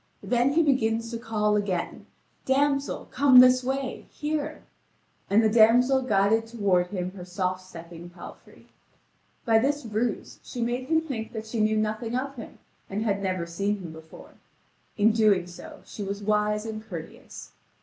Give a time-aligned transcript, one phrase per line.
[0.23, 2.07] Then he begins to call again:
[2.45, 4.63] "Damsel, come this way, here!"
[5.29, 8.65] And the damsel guided toward him her soft stepping palfrey.
[9.45, 12.57] By this ruse she made him think that she knew nothing of him
[12.89, 14.33] and had never seen him before;
[14.97, 17.51] in so doing she was wise and courteous.